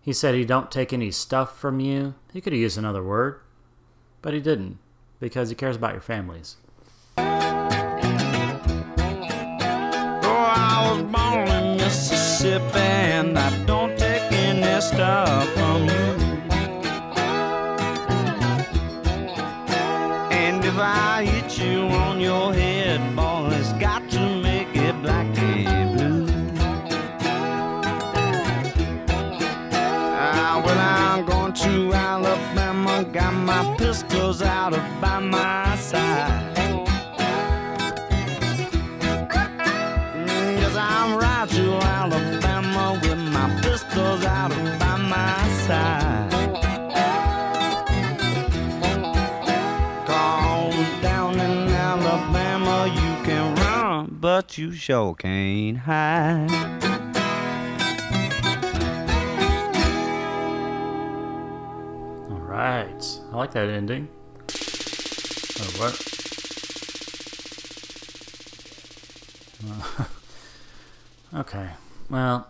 He 0.00 0.12
said 0.12 0.34
he 0.34 0.44
don't 0.44 0.70
take 0.70 0.92
any 0.92 1.12
stuff 1.12 1.56
from 1.58 1.78
you. 1.78 2.14
He 2.32 2.40
could 2.40 2.52
have 2.52 2.60
used 2.60 2.76
another 2.76 3.04
word, 3.04 3.40
but 4.20 4.34
he 4.34 4.40
didn't 4.40 4.78
because 5.20 5.48
he 5.48 5.54
cares 5.54 5.76
about 5.76 5.92
your 5.92 6.00
families. 6.00 6.56
Oh, 7.18 7.22
I 10.32 10.90
was 10.90 11.02
born 11.02 11.48
in 11.48 11.76
Mississippi, 11.76 12.78
and 12.78 13.38
I 13.38 13.64
don't 13.64 13.96
take 13.96 14.32
any 14.32 14.80
stuff 14.80 15.48
from 15.50 15.84
you. 15.84 16.09
My 33.90 33.96
pistols 33.96 34.40
out 34.40 34.72
of 34.72 35.00
by 35.00 35.18
my 35.18 35.76
side. 35.76 36.54
Mm, 40.14 40.60
Yes, 40.60 40.76
I'm 40.76 41.18
right 41.18 41.48
to 41.48 41.72
Alabama 41.98 43.00
with 43.02 43.18
my 43.18 43.48
pistols 43.62 44.24
out 44.24 44.50
by 44.78 44.96
my 44.96 45.48
side. 45.66 46.30
Cause 50.06 51.02
down 51.02 51.34
in 51.40 51.68
Alabama 51.70 52.86
you 52.86 53.24
can 53.24 53.56
run, 53.56 54.16
but 54.20 54.56
you 54.56 54.72
sure 54.72 55.16
can't 55.16 55.78
hide. 55.78 56.99
All 62.30 62.38
right. 62.38 63.20
I 63.32 63.36
like 63.36 63.52
that 63.52 63.68
ending. 63.68 64.08
Oh, 65.58 65.80
what? 65.80 66.06
Okay. 71.32 71.70
Well, 72.08 72.48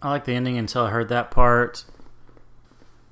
I 0.00 0.08
like 0.08 0.24
the 0.24 0.32
ending 0.32 0.56
until 0.56 0.84
I 0.84 0.90
heard 0.90 1.10
that 1.10 1.30
part. 1.30 1.84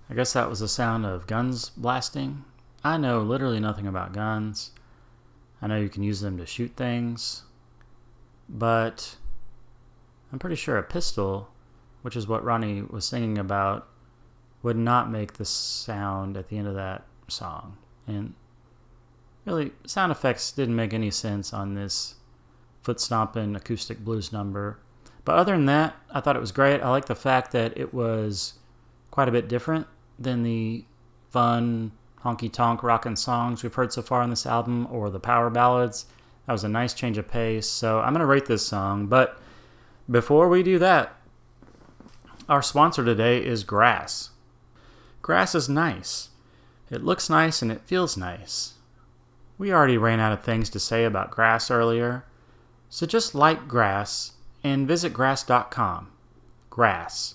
I 0.08 0.14
guess 0.14 0.32
that 0.32 0.48
was 0.48 0.60
the 0.60 0.68
sound 0.68 1.04
of 1.04 1.26
guns 1.26 1.70
blasting. 1.70 2.44
I 2.82 2.96
know 2.96 3.20
literally 3.20 3.60
nothing 3.60 3.86
about 3.86 4.14
guns. 4.14 4.70
I 5.60 5.66
know 5.66 5.76
you 5.76 5.90
can 5.90 6.02
use 6.02 6.20
them 6.20 6.38
to 6.38 6.46
shoot 6.46 6.72
things. 6.74 7.42
But 8.48 9.16
I'm 10.32 10.38
pretty 10.38 10.56
sure 10.56 10.78
a 10.78 10.82
pistol, 10.82 11.50
which 12.02 12.16
is 12.16 12.26
what 12.26 12.44
Ronnie 12.44 12.82
was 12.82 13.04
singing 13.04 13.36
about, 13.36 13.86
would 14.66 14.76
not 14.76 15.08
make 15.08 15.34
the 15.34 15.44
sound 15.44 16.36
at 16.36 16.48
the 16.48 16.58
end 16.58 16.66
of 16.66 16.74
that 16.74 17.04
song. 17.28 17.76
And 18.04 18.34
really, 19.44 19.70
sound 19.86 20.10
effects 20.10 20.50
didn't 20.50 20.74
make 20.74 20.92
any 20.92 21.12
sense 21.12 21.54
on 21.54 21.74
this 21.74 22.16
foot 22.82 22.98
stomping 22.98 23.54
acoustic 23.54 24.00
blues 24.00 24.32
number. 24.32 24.80
But 25.24 25.36
other 25.36 25.52
than 25.52 25.66
that, 25.66 25.94
I 26.10 26.20
thought 26.20 26.34
it 26.34 26.40
was 26.40 26.50
great. 26.50 26.80
I 26.80 26.90
like 26.90 27.04
the 27.04 27.14
fact 27.14 27.52
that 27.52 27.78
it 27.78 27.94
was 27.94 28.54
quite 29.12 29.28
a 29.28 29.32
bit 29.32 29.48
different 29.48 29.86
than 30.18 30.42
the 30.42 30.84
fun 31.30 31.92
honky 32.24 32.52
tonk 32.52 32.82
rockin' 32.82 33.14
songs 33.14 33.62
we've 33.62 33.72
heard 33.72 33.92
so 33.92 34.02
far 34.02 34.20
on 34.20 34.30
this 34.30 34.46
album 34.46 34.88
or 34.90 35.10
the 35.10 35.20
power 35.20 35.48
ballads. 35.48 36.06
That 36.46 36.54
was 36.54 36.64
a 36.64 36.68
nice 36.68 36.92
change 36.92 37.18
of 37.18 37.28
pace. 37.28 37.68
So 37.68 38.00
I'm 38.00 38.12
going 38.12 38.18
to 38.18 38.26
rate 38.26 38.46
this 38.46 38.66
song. 38.66 39.06
But 39.06 39.38
before 40.10 40.48
we 40.48 40.64
do 40.64 40.80
that, 40.80 41.14
our 42.48 42.62
sponsor 42.62 43.04
today 43.04 43.44
is 43.44 43.62
Grass. 43.62 44.30
Grass 45.26 45.56
is 45.56 45.68
nice. 45.68 46.28
It 46.88 47.02
looks 47.02 47.28
nice 47.28 47.60
and 47.60 47.72
it 47.72 47.80
feels 47.84 48.16
nice. 48.16 48.74
We 49.58 49.72
already 49.72 49.98
ran 49.98 50.20
out 50.20 50.32
of 50.32 50.44
things 50.44 50.70
to 50.70 50.78
say 50.78 51.04
about 51.04 51.32
grass 51.32 51.68
earlier, 51.68 52.24
so 52.88 53.06
just 53.06 53.34
like 53.34 53.66
grass 53.66 54.34
and 54.62 54.86
visit 54.86 55.12
grass.com. 55.12 56.12
Grass. 56.70 57.34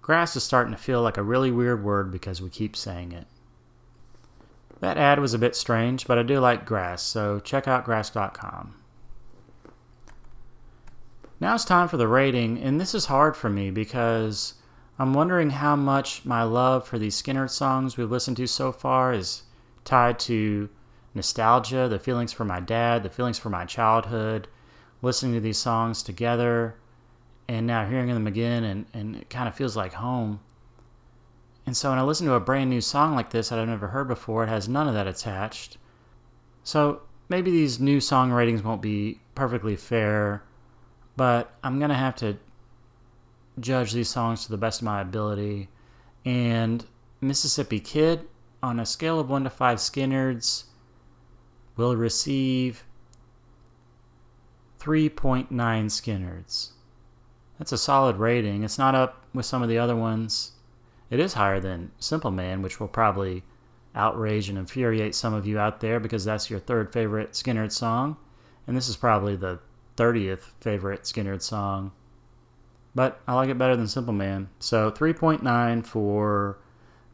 Grass 0.00 0.36
is 0.36 0.44
starting 0.44 0.72
to 0.72 0.80
feel 0.80 1.02
like 1.02 1.18
a 1.18 1.22
really 1.22 1.50
weird 1.50 1.84
word 1.84 2.10
because 2.10 2.40
we 2.40 2.48
keep 2.48 2.74
saying 2.74 3.12
it. 3.12 3.26
That 4.80 4.96
ad 4.96 5.20
was 5.20 5.34
a 5.34 5.38
bit 5.38 5.54
strange, 5.54 6.06
but 6.06 6.16
I 6.16 6.22
do 6.22 6.40
like 6.40 6.64
grass, 6.64 7.02
so 7.02 7.40
check 7.40 7.68
out 7.68 7.84
grass.com. 7.84 8.74
Now 11.40 11.56
it's 11.56 11.66
time 11.66 11.88
for 11.88 11.98
the 11.98 12.08
rating, 12.08 12.58
and 12.58 12.80
this 12.80 12.94
is 12.94 13.04
hard 13.04 13.36
for 13.36 13.50
me 13.50 13.70
because 13.70 14.54
I'm 14.98 15.12
wondering 15.12 15.50
how 15.50 15.76
much 15.76 16.24
my 16.24 16.42
love 16.42 16.86
for 16.86 16.98
these 16.98 17.20
Skynyrd 17.20 17.50
songs 17.50 17.96
we've 17.96 18.10
listened 18.10 18.38
to 18.38 18.46
so 18.46 18.72
far 18.72 19.12
is 19.12 19.42
tied 19.84 20.18
to 20.20 20.70
nostalgia, 21.14 21.86
the 21.88 21.98
feelings 21.98 22.32
for 22.32 22.44
my 22.44 22.60
dad, 22.60 23.02
the 23.02 23.10
feelings 23.10 23.38
for 23.38 23.50
my 23.50 23.66
childhood, 23.66 24.48
listening 25.02 25.34
to 25.34 25.40
these 25.40 25.58
songs 25.58 26.02
together, 26.02 26.76
and 27.48 27.66
now 27.66 27.86
hearing 27.86 28.08
them 28.08 28.26
again, 28.26 28.64
and, 28.64 28.86
and 28.94 29.16
it 29.16 29.30
kind 29.30 29.48
of 29.48 29.54
feels 29.54 29.76
like 29.76 29.94
home. 29.94 30.40
And 31.66 31.76
so 31.76 31.90
when 31.90 31.98
I 31.98 32.02
listen 32.02 32.26
to 32.26 32.34
a 32.34 32.40
brand 32.40 32.70
new 32.70 32.80
song 32.80 33.14
like 33.14 33.30
this 33.30 33.48
that 33.48 33.58
I've 33.58 33.68
never 33.68 33.88
heard 33.88 34.08
before, 34.08 34.44
it 34.44 34.48
has 34.48 34.68
none 34.68 34.88
of 34.88 34.94
that 34.94 35.06
attached. 35.06 35.78
So 36.62 37.02
maybe 37.28 37.50
these 37.50 37.80
new 37.80 38.00
song 38.00 38.30
ratings 38.30 38.62
won't 38.62 38.82
be 38.82 39.20
perfectly 39.34 39.76
fair, 39.76 40.42
but 41.16 41.52
I'm 41.62 41.78
going 41.78 41.90
to 41.90 41.96
have 41.96 42.16
to 42.16 42.38
judge 43.58 43.92
these 43.92 44.08
songs 44.08 44.44
to 44.44 44.50
the 44.50 44.56
best 44.56 44.80
of 44.80 44.84
my 44.84 45.00
ability. 45.00 45.68
And 46.24 46.84
Mississippi 47.20 47.80
Kid, 47.80 48.26
on 48.62 48.80
a 48.80 48.86
scale 48.86 49.20
of 49.20 49.30
1 49.30 49.44
to 49.44 49.50
5 49.50 49.78
Skynyrds, 49.78 50.64
will 51.76 51.96
receive 51.96 52.84
3.9 54.80 55.48
Skynyrds. 55.50 56.70
That's 57.58 57.72
a 57.72 57.78
solid 57.78 58.16
rating. 58.16 58.62
It's 58.62 58.78
not 58.78 58.94
up 58.94 59.24
with 59.32 59.46
some 59.46 59.62
of 59.62 59.68
the 59.68 59.78
other 59.78 59.96
ones. 59.96 60.52
It 61.10 61.20
is 61.20 61.34
higher 61.34 61.60
than 61.60 61.92
Simple 61.98 62.30
Man, 62.30 62.62
which 62.62 62.80
will 62.80 62.88
probably 62.88 63.42
outrage 63.94 64.48
and 64.48 64.58
infuriate 64.58 65.14
some 65.14 65.32
of 65.32 65.46
you 65.46 65.58
out 65.58 65.80
there 65.80 65.98
because 65.98 66.24
that's 66.24 66.50
your 66.50 66.60
third 66.60 66.92
favorite 66.92 67.32
Skynyrd 67.32 67.72
song. 67.72 68.16
And 68.66 68.76
this 68.76 68.88
is 68.88 68.96
probably 68.96 69.36
the 69.36 69.60
30th 69.96 70.50
favorite 70.60 71.02
Skynyrd 71.02 71.42
song. 71.42 71.92
But 72.96 73.20
I 73.28 73.34
like 73.34 73.50
it 73.50 73.58
better 73.58 73.76
than 73.76 73.88
Simple 73.88 74.14
Man. 74.14 74.48
So 74.58 74.90
3.9 74.90 75.84
for 75.84 76.58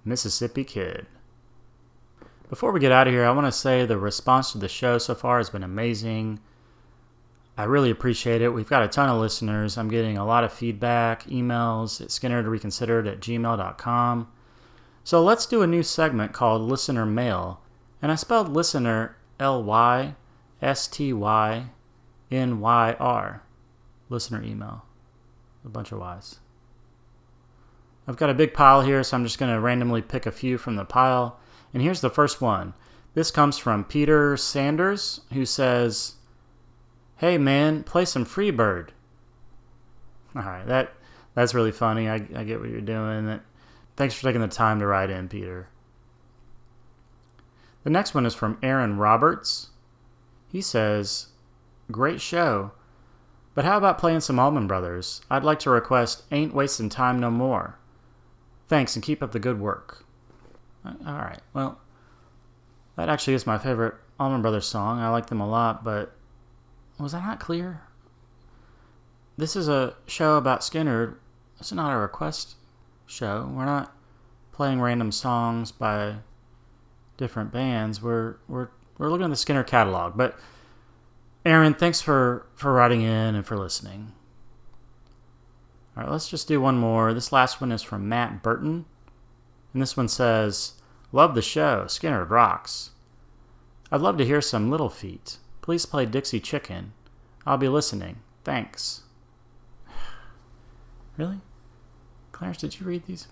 Mississippi 0.05 0.63
Kid. 0.63 1.07
Before 2.49 2.71
we 2.71 2.79
get 2.79 2.93
out 2.93 3.09
of 3.09 3.13
here, 3.13 3.25
I 3.25 3.33
want 3.33 3.49
to 3.49 3.53
say 3.53 3.85
the 3.85 3.99
response 3.99 4.53
to 4.53 4.59
the 4.59 4.69
show 4.69 4.99
so 4.99 5.17
far 5.17 5.39
has 5.39 5.51
been 5.51 5.65
amazing. 5.65 6.39
I 7.59 7.65
really 7.65 7.91
appreciate 7.91 8.43
it. 8.43 8.51
We've 8.51 8.69
got 8.69 8.85
a 8.85 8.89
ton 8.89 9.09
of 9.09 9.21
listeners. 9.21 9.77
I'm 9.77 9.89
getting 9.89 10.17
a 10.17 10.25
lot 10.25 10.45
of 10.45 10.53
feedback, 10.53 11.25
emails 11.25 12.01
at 12.01 12.09
skynyrdreconsidered 12.11 13.11
at 13.11 13.19
gmail.com. 13.19 14.29
So 15.03 15.21
let's 15.21 15.47
do 15.47 15.63
a 15.63 15.67
new 15.67 15.83
segment 15.83 16.33
called 16.33 16.63
Listener 16.63 17.07
Mail. 17.07 17.61
And 18.01 18.13
I 18.13 18.15
spelled 18.15 18.49
listener 18.49 19.17
L 19.41 19.61
Y 19.65 20.15
S 20.61 20.87
T 20.87 21.13
Y 21.13 21.71
N 22.31 22.61
Y 22.61 22.97
R. 23.01 23.43
Listener 24.09 24.45
email. 24.45 24.85
A 25.65 25.69
bunch 25.69 25.93
of 25.93 25.99
Y's. 25.99 26.41
I've 28.07 28.17
got 28.17 28.31
a 28.31 28.35
big 28.35 28.53
pile 28.53 28.83
here, 28.83 29.03
so 29.03 29.17
I'm 29.17 29.25
just 29.25 29.39
going 29.39 29.53
to 29.53 29.61
randomly 29.61 30.03
pick 30.03 30.27
a 30.27 30.33
few 30.33 30.59
from 30.59 30.77
the 30.77 30.85
pile. 30.85 31.39
And 31.73 31.83
here's 31.83 32.01
the 32.01 32.11
first 32.11 32.41
one. 32.41 32.75
This 33.15 33.31
comes 33.31 33.59
from 33.59 33.85
Peter 33.85 34.37
Sanders, 34.37 35.21
who 35.33 35.47
says, 35.47 36.17
Hey 37.17 37.39
man, 37.39 37.85
play 37.85 38.05
some 38.05 38.25
Freebird. 38.25 38.89
All 40.35 40.43
right, 40.43 40.67
that 40.67 40.95
that's 41.35 41.55
really 41.55 41.73
funny. 41.73 42.09
I, 42.09 42.15
I 42.35 42.45
get 42.45 42.61
what 42.61 42.71
you're 42.71 42.81
doing. 42.81 43.41
Thanks 43.97 44.15
for 44.15 44.23
taking 44.23 44.41
the 44.41 44.49
time 44.49 44.81
to 44.81 44.87
write 44.87 45.11
in, 45.11 45.29
Peter. 45.29 45.69
The 47.85 47.91
next 47.91 48.15
one 48.15 48.27
is 48.27 48.35
from 48.35 48.59
Aaron 48.63 48.97
Roberts. 48.97 49.69
He 50.49 50.61
says, 50.61 51.29
Great 51.91 52.21
show. 52.21 52.73
But 53.55 53.65
how 53.65 53.77
about 53.77 53.99
playing 53.99 54.21
some 54.21 54.39
Allman 54.39 54.67
Brothers? 54.67 55.21
I'd 55.31 55.45
like 55.45 55.59
to 55.61 55.71
request 55.71 56.23
Ain't 56.31 56.55
Wasting 56.55 56.89
Time 56.89 57.21
No 57.21 57.31
More. 57.31 57.79
Thanks 58.69 58.97
and 58.97 59.05
keep 59.05 59.23
up 59.23 59.33
the 59.33 59.39
good 59.39 59.61
work. 59.61 60.05
Uh, 60.85 60.95
all 61.07 61.15
right. 61.15 61.41
Well, 61.53 61.79
that 62.97 63.09
actually 63.09 63.35
is 63.35 63.47
my 63.47 63.59
favorite 63.59 63.95
Allman 64.19 64.43
Brothers 64.43 64.67
song. 64.67 65.01
I 65.01 65.09
like 65.09 65.27
them 65.27 65.41
a 65.41 65.49
lot, 65.49 65.85
but 65.85 66.15
was 66.99 67.13
that 67.13 67.25
not 67.25 67.41
clear? 67.41 67.83
This 69.37 69.57
is 69.57 69.69
a 69.69 69.97
show 70.07 70.37
about 70.37 70.61
Skynyrd. 70.61 71.17
Is 71.61 71.73
not 71.73 71.93
a 71.93 71.97
request 71.97 72.57
show. 73.07 73.49
We're 73.55 73.67
not 73.67 73.95
playing 74.51 74.81
random 74.81 75.13
songs 75.13 75.71
by 75.71 76.17
different 77.17 77.53
bands. 77.53 78.03
We're 78.03 78.37
we're 78.49 78.69
we're 78.99 79.11
looking 79.11 79.25
at 79.25 79.31
the 79.31 79.37
Skynyrd 79.37 79.67
catalog. 79.67 80.17
But 80.17 80.39
Aaron, 81.45 81.75
thanks 81.75 82.01
for 82.01 82.47
for 82.55 82.73
writing 82.73 83.03
in 83.03 83.35
and 83.35 83.45
for 83.45 83.57
listening. 83.57 84.13
All 85.97 86.05
right, 86.05 86.13
let's 86.13 86.29
just 86.29 86.49
do 86.49 86.61
one 86.61 86.77
more. 86.79 87.13
This 87.13 87.33
last 87.33 87.61
one 87.61 87.73
is 87.73 87.83
from 87.83 88.09
Matt 88.09 88.43
Burton. 88.43 88.87
And 89.73 89.83
this 89.83 89.97
one 89.97 90.09
says, 90.09 90.75
Love 91.11 91.35
the 91.35 91.43
show. 91.43 91.85
Skynyrd 91.87 92.31
rocks. 92.31 92.91
I'd 93.91 94.01
love 94.01 94.17
to 94.19 94.25
hear 94.25 94.41
some 94.41 94.71
Little 94.71 94.89
Feat. 94.89 95.37
Please 95.61 95.85
play 95.85 96.07
Dixie 96.07 96.41
Chicken. 96.41 96.93
I'll 97.47 97.59
be 97.59 97.69
listening. 97.69 98.21
Thanks. 98.45 99.03
really? 101.19 101.41
Clarence, 102.33 102.59
did 102.59 102.81
you 102.81 102.87
read 102.87 103.05
these? 103.05 103.29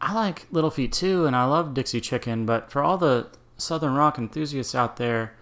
I 0.00 0.14
like 0.14 0.46
Little 0.50 0.70
Feat 0.70 0.92
too, 0.92 1.26
and 1.26 1.36
I 1.36 1.44
love 1.44 1.74
Dixie 1.74 2.00
Chicken, 2.00 2.46
but 2.46 2.70
for 2.70 2.82
all 2.82 2.96
the 2.96 3.28
Southern 3.56 3.94
rock 3.94 4.18
enthusiasts 4.18 4.74
out 4.74 4.96
there, 4.96 5.34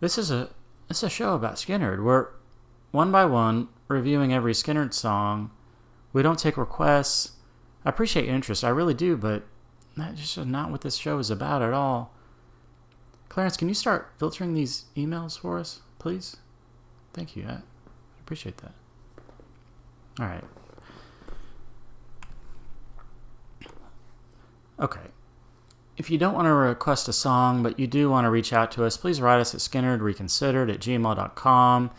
this 0.00 0.18
is 0.18 0.30
a 0.30 0.50
this 0.88 0.98
is 0.98 1.04
a 1.04 1.10
show 1.10 1.34
about 1.34 1.54
Skynyrd. 1.54 2.02
We're 2.02 2.28
one 2.90 3.10
by 3.10 3.24
one, 3.24 3.68
reviewing 3.88 4.32
every 4.32 4.52
Skynyrd 4.52 4.92
song. 4.92 5.50
We 6.12 6.22
don't 6.22 6.38
take 6.38 6.56
requests. 6.56 7.32
I 7.84 7.88
appreciate 7.88 8.26
your 8.26 8.34
interest, 8.34 8.64
I 8.64 8.68
really 8.68 8.94
do, 8.94 9.16
but 9.16 9.44
that's 9.96 10.20
just 10.20 10.46
not 10.46 10.70
what 10.70 10.82
this 10.82 10.96
show 10.96 11.18
is 11.18 11.30
about 11.30 11.62
at 11.62 11.72
all. 11.72 12.12
Clarence, 13.28 13.56
can 13.56 13.68
you 13.68 13.74
start 13.74 14.12
filtering 14.18 14.54
these 14.54 14.84
emails 14.96 15.38
for 15.38 15.58
us, 15.58 15.80
please? 15.98 16.36
Thank 17.14 17.34
you. 17.34 17.46
I 17.48 17.58
appreciate 18.20 18.58
that. 18.58 18.72
All 20.20 20.26
right. 20.26 20.44
Okay. 24.78 25.00
If 25.96 26.10
you 26.10 26.18
don't 26.18 26.34
want 26.34 26.46
to 26.46 26.52
request 26.52 27.08
a 27.08 27.12
song, 27.12 27.62
but 27.62 27.78
you 27.78 27.86
do 27.86 28.08
want 28.08 28.24
to 28.24 28.30
reach 28.30 28.52
out 28.52 28.72
to 28.72 28.84
us, 28.84 28.96
please 28.96 29.20
write 29.20 29.40
us 29.40 29.54
at 29.54 29.60
skynyrdreconsidered 29.60 30.72
at 30.72 30.80
gmail.com. 30.80 31.90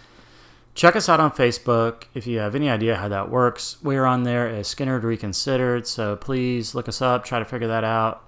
Check 0.75 0.95
us 0.95 1.07
out 1.07 1.19
on 1.19 1.31
Facebook 1.31 2.05
if 2.15 2.25
you 2.25 2.39
have 2.39 2.55
any 2.55 2.67
idea 2.69 2.95
how 2.95 3.07
that 3.07 3.29
works. 3.29 3.77
We're 3.83 4.05
on 4.05 4.23
there 4.23 4.47
as 4.47 4.73
Skynyrd 4.73 5.03
Reconsidered, 5.03 5.85
so 5.85 6.15
please 6.15 6.73
look 6.73 6.87
us 6.87 6.99
up, 6.99 7.23
try 7.23 7.37
to 7.37 7.45
figure 7.45 7.67
that 7.67 7.83
out. 7.83 8.27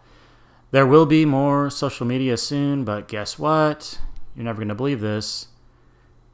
There 0.69 0.85
will 0.85 1.07
be 1.07 1.25
more 1.25 1.71
social 1.71 2.05
media 2.05 2.37
soon, 2.37 2.83
but 2.83 3.07
guess 3.07 3.39
what? 3.39 3.99
You're 4.35 4.45
never 4.45 4.59
going 4.59 4.67
to 4.67 4.75
believe 4.75 5.01
this. 5.01 5.47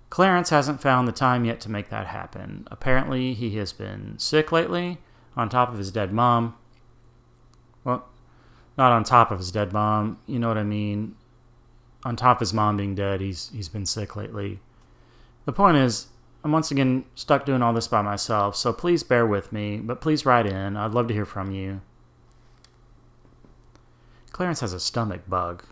Clarence 0.10 0.49
hasn't 0.49 0.82
found 0.82 1.08
the 1.08 1.13
time 1.13 1.45
yet 1.45 1.62
to 1.62 1.71
make 1.71 1.89
that 1.89 2.08
happen. 2.08 2.67
Apparently, 2.69 3.34
he 3.34 3.55
has 3.58 3.71
been 3.71 4.19
sick 4.19 4.51
lately, 4.51 4.97
on 5.38 5.47
top 5.47 5.71
of 5.71 5.77
his 5.77 5.91
dead 5.91 6.12
mom. 6.12 6.55
Well, 7.86 8.05
not 8.81 8.91
on 8.91 9.03
top 9.03 9.29
of 9.29 9.37
his 9.37 9.51
dead 9.51 9.71
mom, 9.71 10.17
you 10.25 10.39
know 10.39 10.47
what 10.47 10.57
I 10.57 10.63
mean. 10.63 11.15
On 12.03 12.15
top 12.15 12.37
of 12.37 12.39
his 12.39 12.51
mom 12.51 12.77
being 12.77 12.95
dead, 12.95 13.21
he's 13.21 13.51
he's 13.53 13.69
been 13.69 13.85
sick 13.85 14.15
lately. 14.15 14.59
The 15.45 15.51
point 15.51 15.77
is, 15.77 16.07
I'm 16.43 16.51
once 16.51 16.71
again 16.71 17.05
stuck 17.13 17.45
doing 17.45 17.61
all 17.61 17.73
this 17.73 17.87
by 17.87 18.01
myself, 18.01 18.55
so 18.55 18.73
please 18.73 19.03
bear 19.03 19.27
with 19.27 19.53
me, 19.53 19.77
but 19.77 20.01
please 20.01 20.25
write 20.25 20.47
in. 20.47 20.75
I'd 20.75 20.95
love 20.95 21.07
to 21.09 21.13
hear 21.13 21.27
from 21.27 21.51
you. 21.51 21.81
Clarence 24.31 24.61
has 24.61 24.73
a 24.73 24.79
stomach 24.79 25.29
bug. 25.29 25.63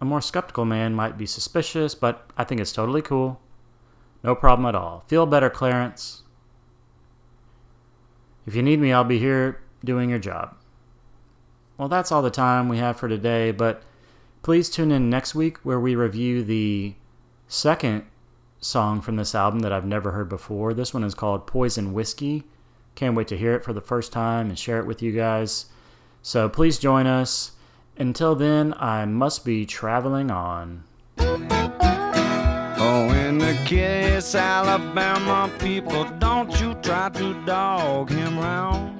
A 0.00 0.04
more 0.04 0.20
skeptical 0.20 0.64
man 0.64 0.94
might 0.94 1.18
be 1.18 1.26
suspicious, 1.26 1.92
but 1.96 2.30
I 2.36 2.44
think 2.44 2.60
it's 2.60 2.72
totally 2.72 3.02
cool. 3.02 3.40
No 4.22 4.36
problem 4.36 4.64
at 4.66 4.76
all. 4.76 5.02
Feel 5.08 5.26
better, 5.26 5.50
Clarence. 5.50 6.22
If 8.46 8.54
you 8.54 8.62
need 8.62 8.78
me, 8.78 8.92
I'll 8.92 9.02
be 9.02 9.18
here 9.18 9.60
doing 9.82 10.08
your 10.08 10.20
job. 10.20 10.54
Well, 11.78 11.88
that's 11.88 12.10
all 12.10 12.22
the 12.22 12.30
time 12.30 12.68
we 12.68 12.78
have 12.78 12.96
for 12.96 13.08
today, 13.08 13.52
but 13.52 13.84
please 14.42 14.68
tune 14.68 14.90
in 14.90 15.08
next 15.08 15.36
week 15.36 15.58
where 15.58 15.78
we 15.78 15.94
review 15.94 16.42
the 16.42 16.96
second 17.46 18.04
song 18.60 19.00
from 19.00 19.14
this 19.14 19.32
album 19.32 19.60
that 19.60 19.72
I've 19.72 19.86
never 19.86 20.10
heard 20.10 20.28
before. 20.28 20.74
This 20.74 20.92
one 20.92 21.04
is 21.04 21.14
called 21.14 21.46
Poison 21.46 21.92
Whiskey. 21.92 22.42
Can't 22.96 23.14
wait 23.14 23.28
to 23.28 23.38
hear 23.38 23.54
it 23.54 23.64
for 23.64 23.72
the 23.72 23.80
first 23.80 24.10
time 24.12 24.48
and 24.48 24.58
share 24.58 24.80
it 24.80 24.86
with 24.86 25.02
you 25.02 25.12
guys. 25.12 25.66
So 26.20 26.48
please 26.48 26.80
join 26.80 27.06
us. 27.06 27.52
Until 27.96 28.34
then, 28.34 28.74
I 28.76 29.04
must 29.04 29.44
be 29.44 29.64
traveling 29.64 30.32
on. 30.32 30.82
Oh, 31.20 33.08
in 33.10 33.38
the 33.38 33.56
Kiss, 33.66 34.34
Alabama 34.34 35.48
people, 35.60 36.04
don't 36.18 36.60
you 36.60 36.74
try 36.82 37.08
to 37.10 37.34
dog 37.44 38.10
him 38.10 38.36
round. 38.36 38.97